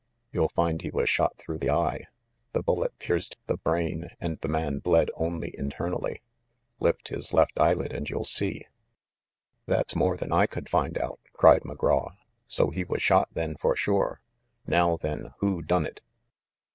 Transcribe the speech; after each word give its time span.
You'll 0.31 0.49
find 0.49 0.81
he 0.81 0.89
was 0.89 1.11
shot 1.11 1.37
through 1.37 1.59
the 1.59 1.69
eye. 1.69 2.07
The 2.53 2.63
bullet 2.63 2.97
pierced 2.97 3.37
the 3.45 3.57
brain, 3.57 4.09
and 4.19 4.39
the 4.39 4.47
man 4.47 4.79
bled 4.79 5.11
only 5.13 5.49
in 5.55 5.69
ternally. 5.69 6.23
Lift 6.79 7.09
his 7.09 7.33
left 7.35 7.59
eyelid 7.59 7.91
and 7.93 8.09
you'll 8.09 8.23
see." 8.23 8.65
"That's 9.67 9.95
more 9.95 10.17
than 10.17 10.33
I 10.33 10.47
could 10.47 10.69
find 10.69 10.97
out," 10.97 11.19
cried 11.33 11.61
McGraw. 11.61 12.15
"So 12.47 12.71
he 12.71 12.83
was 12.83 13.03
shot, 13.03 13.29
then, 13.35 13.55
for 13.55 13.75
sure. 13.75 14.21
Now, 14.65 14.97
then, 14.97 15.35
who 15.37 15.61
done 15.61 15.85
it?" 15.85 16.01